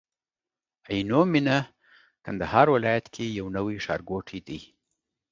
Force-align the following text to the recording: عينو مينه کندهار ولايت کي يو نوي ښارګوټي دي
عينو 0.89 1.21
مينه 1.33 1.57
کندهار 2.25 2.69
ولايت 2.75 3.05
کي 3.15 3.25
يو 3.39 3.45
نوي 3.57 3.77
ښارګوټي 3.85 4.39
دي 4.47 4.59